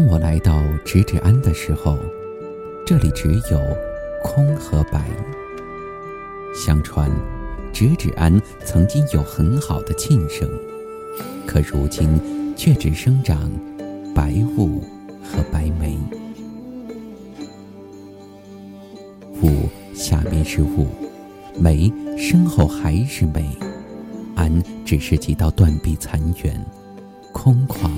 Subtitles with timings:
[0.00, 1.98] 当我来到直指庵的时候，
[2.86, 3.60] 这里只有
[4.24, 5.04] 空和白。
[6.54, 7.10] 相传，
[7.70, 10.48] 直指庵曾经有很好的庆生，
[11.46, 12.18] 可如今
[12.56, 13.52] 却只生长
[14.14, 14.80] 白雾
[15.22, 15.98] 和白梅。
[19.42, 20.86] 雾下面是雾，
[21.58, 23.44] 梅身后还是梅，
[24.34, 24.50] 庵
[24.82, 26.58] 只是几道断壁残垣，
[27.34, 27.90] 空旷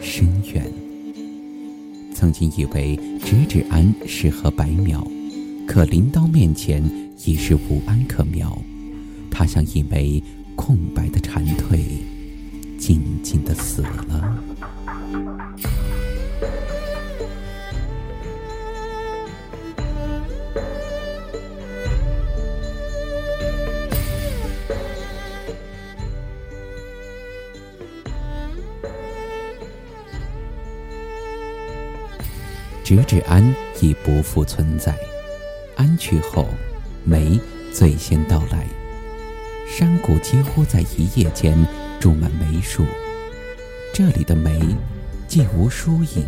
[0.00, 0.83] 深远。
[2.14, 5.06] 曾经以为直指安适合白描，
[5.66, 6.82] 可临刀面前
[7.24, 8.56] 已是无安可描。
[9.30, 10.22] 他像一枚
[10.54, 11.80] 空白的蝉蜕，
[12.78, 14.42] 静静的死了。
[32.84, 33.42] 直至安
[33.80, 34.94] 已不复存在，
[35.74, 36.46] 安去后，
[37.02, 37.40] 梅
[37.72, 38.66] 最先到来。
[39.66, 41.56] 山谷几乎在一夜间
[41.98, 42.84] 种满梅树，
[43.94, 44.60] 这里的梅
[45.26, 46.26] 既无疏影，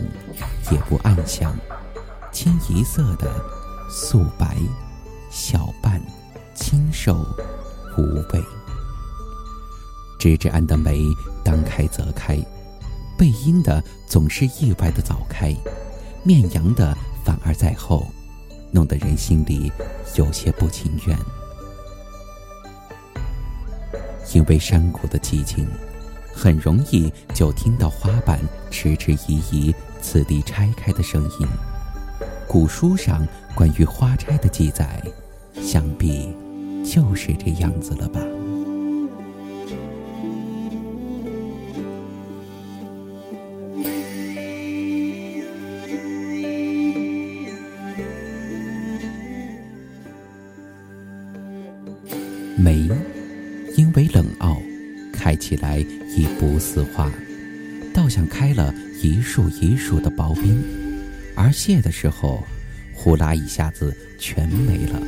[0.72, 1.54] 也不暗香，
[2.32, 3.30] 清一色的
[3.90, 4.56] 素白、
[5.30, 6.00] 小瓣、
[6.54, 7.18] 清瘦、
[7.98, 8.42] 无味。
[10.18, 11.02] 直至安的梅
[11.44, 12.38] 当开则开，
[13.18, 15.54] 背阴的总是意外的早开。
[16.26, 16.92] 面阳的
[17.24, 18.04] 反而在后，
[18.72, 19.70] 弄得人心里
[20.16, 21.16] 有些不情愿。
[24.34, 25.64] 因为山谷的寂静，
[26.34, 28.40] 很容易就听到花瓣
[28.72, 29.72] 迟迟疑疑、
[30.02, 31.46] 此地拆开的声音。
[32.48, 35.00] 古书上关于花拆的记载，
[35.62, 36.34] 想必
[36.84, 38.20] 就是这样子了吧。
[52.58, 52.88] 梅，
[53.76, 54.62] 因为冷傲，
[55.12, 57.12] 开起来已不似花，
[57.92, 60.64] 倒像开了一束一束的薄冰，
[61.34, 62.42] 而谢的时候，
[62.94, 64.98] 呼啦一下子全没了。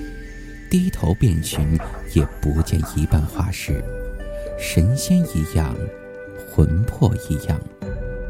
[0.69, 1.67] 低头遍寻，
[2.13, 3.83] 也不见一半花事，
[4.59, 5.75] 神仙一样，
[6.51, 7.59] 魂魄一样，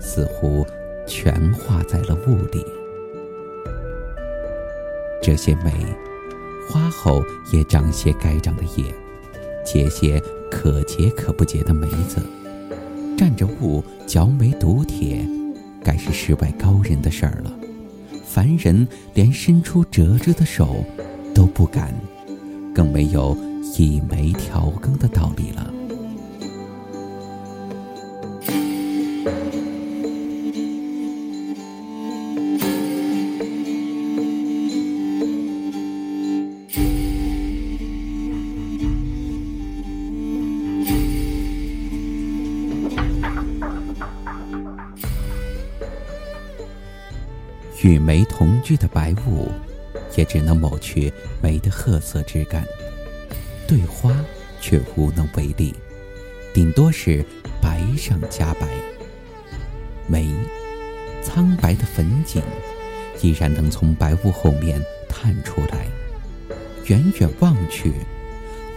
[0.01, 0.65] 似乎
[1.09, 2.65] 全化在了雾里。
[5.21, 5.73] 这些梅，
[6.71, 8.85] 花后也长些该长的叶。
[9.71, 10.19] 结些
[10.51, 12.23] 可结可不结的梅子，
[13.19, 15.21] 蘸着雾嚼梅毒铁，
[15.85, 17.53] 该是世外高人的事儿了。
[18.25, 20.83] 凡人连伸出折枝的手
[21.35, 21.95] 都不敢，
[22.75, 23.37] 更没有
[23.77, 25.75] 以梅调羹的道理了。
[47.83, 49.53] 与梅同居的白雾，
[50.17, 52.65] 也只能抹去梅的褐色之感，
[53.69, 54.13] 对花
[54.61, 55.73] 却无能为力，
[56.53, 57.25] 顶多是
[57.63, 58.67] 白上加白。
[60.09, 60.29] 梅，
[61.23, 62.43] 苍白的粉锦，
[63.23, 65.87] 依然能从白雾后面探出来。
[66.87, 67.93] 远远望去，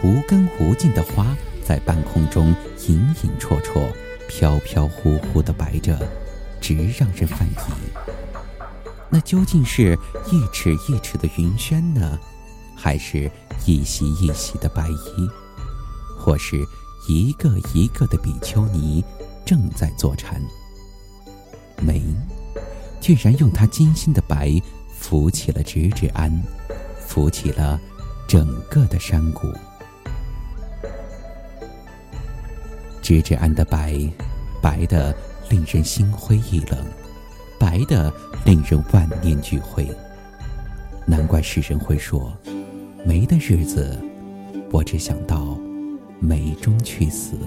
[0.03, 2.53] 无根无尽的花在半空中
[2.87, 3.87] 隐隐绰绰、
[4.27, 5.97] 飘飘忽忽地摆着，
[6.59, 8.20] 直让人犯疑。
[9.11, 9.97] 那究竟是
[10.31, 12.17] 一尺一尺的云轩呢，
[12.77, 13.29] 还是
[13.65, 15.29] 一袭一袭的白衣，
[16.17, 16.65] 或是
[17.09, 19.03] 一个一个的比丘尼
[19.45, 20.41] 正在坐禅？
[21.85, 22.01] 梅，
[23.01, 24.57] 居然用它精心的白
[24.97, 26.31] 扶起了直指庵，
[27.05, 27.77] 扶起了
[28.27, 29.51] 整个的山谷。
[33.01, 33.99] 直指庵的白，
[34.61, 35.13] 白的
[35.49, 36.85] 令人心灰意冷。
[37.71, 38.13] 来的
[38.43, 39.87] 令人万念俱灰，
[41.05, 42.37] 难怪世人会说，
[43.05, 43.97] 没的日子，
[44.73, 45.57] 我只想到
[46.19, 47.37] 梅中去死。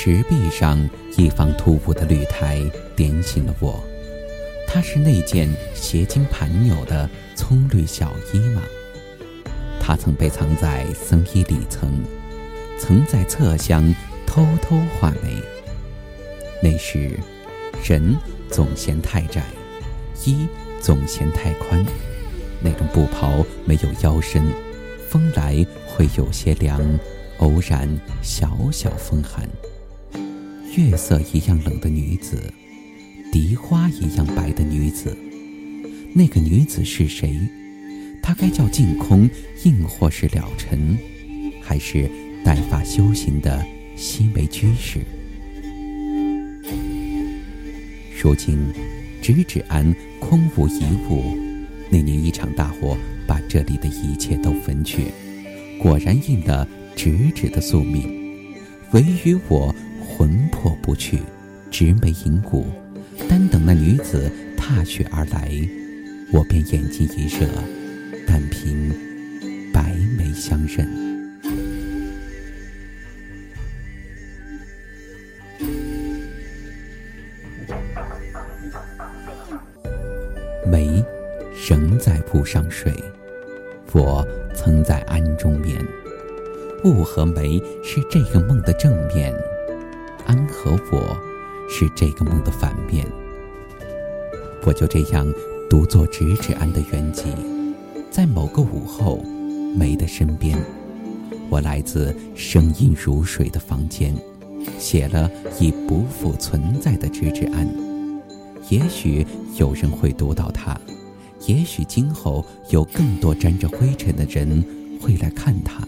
[0.00, 0.78] 石壁上
[1.16, 2.62] 一方突兀的绿苔
[2.94, 3.82] 点醒了我，
[4.64, 8.62] 它是那件斜襟盘纽的葱绿小衣吗？
[9.80, 12.00] 它曾被藏在僧衣里层，
[12.78, 13.92] 曾在侧厢
[14.24, 15.42] 偷偷画眉。
[16.62, 17.18] 那时，
[17.84, 18.16] 人
[18.48, 19.42] 总嫌太窄，
[20.24, 20.46] 衣
[20.80, 21.84] 总嫌太宽，
[22.60, 24.44] 那种布袍没有腰身，
[25.10, 26.80] 风来会有些凉，
[27.38, 27.88] 偶然
[28.22, 29.42] 小小风寒。
[30.78, 32.40] 月色一样冷的女子，
[33.32, 35.18] 荻花一样白的女子，
[36.14, 37.36] 那个女子是谁？
[38.22, 39.28] 她该叫净空，
[39.64, 40.96] 亦或是了尘，
[41.60, 42.08] 还是
[42.44, 43.66] 带发修行的
[43.96, 45.00] 西梅居士？
[48.22, 48.56] 如今，
[49.20, 51.36] 直指庵空无一物。
[51.90, 52.96] 那年一场大火，
[53.26, 55.06] 把这里的一切都焚去，
[55.76, 58.16] 果然应了直指的宿命。
[58.92, 59.74] 唯余我
[60.18, 61.20] 魂魄不去，
[61.70, 62.66] 直眉吟骨，
[63.28, 65.48] 单等那女子踏雪而来，
[66.32, 67.46] 我便眼睛一热，
[68.26, 68.92] 但凭
[69.72, 70.88] 白眉相认。
[80.66, 81.00] 眉
[81.68, 82.92] 仍在铺上睡，
[83.92, 85.78] 我曾在庵中眠。
[86.84, 89.32] 雾和眉是这个梦的正面，
[90.28, 91.16] 安和我
[91.70, 93.06] 是这个梦的反面。
[94.62, 95.26] 我就这样
[95.70, 97.24] 独坐直指安的原籍，
[98.10, 99.24] 在某个午后，
[99.74, 100.58] 梅的身边，
[101.48, 104.14] 我来自声音如水的房间，
[104.78, 107.66] 写了已不复存在的直指安。
[108.68, 109.26] 也许
[109.56, 110.78] 有人会读到它，
[111.46, 114.62] 也许今后有更多沾着灰尘的人
[115.00, 115.82] 会来看它。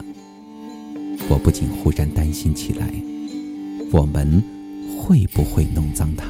[1.29, 2.91] 我不禁忽然担心起来：
[3.93, 4.43] 我们
[4.99, 6.27] 会不会弄脏它？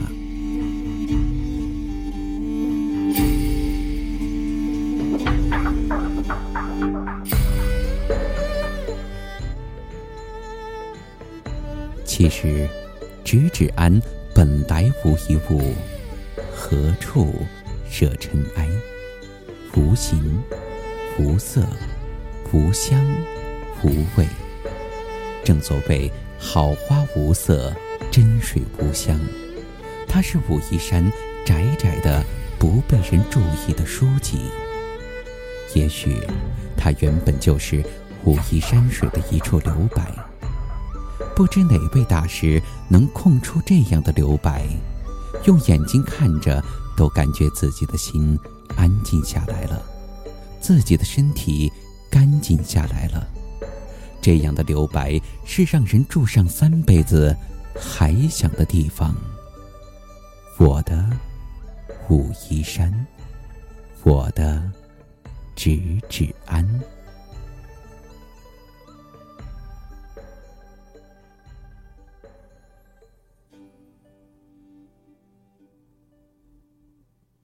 [12.05, 12.67] 其实，
[13.25, 14.01] 直指庵
[14.35, 15.75] 本来无一物。
[16.55, 17.35] 何处
[17.91, 18.69] 惹尘埃？
[19.75, 20.43] 无形，
[21.19, 21.67] 无色，
[22.53, 22.99] 无香，
[23.83, 24.27] 无味。
[25.45, 26.11] 正所谓
[26.41, 27.73] 好花无色，
[28.11, 29.21] 真水无香。
[30.09, 31.05] 它是武夷山
[31.45, 32.25] 窄窄的、
[32.59, 34.41] 不被人注意的书籍。
[35.75, 36.17] 也许，
[36.77, 37.85] 它原本就是
[38.25, 40.11] 武夷山水的一处留白。
[41.37, 44.67] 不知哪位大师能空出这样的留白？
[45.45, 46.63] 用眼睛看着，
[46.97, 48.37] 都感觉自己的心
[48.77, 49.81] 安静下来了，
[50.61, 51.71] 自己的身体
[52.11, 53.29] 干净下来了。
[54.21, 57.35] 这样的留白是让人住上三辈子
[57.75, 59.15] 还想的地方。
[60.59, 61.09] 我的
[62.09, 62.93] 武夷山，
[64.03, 64.63] 我的
[65.57, 66.69] 直指安。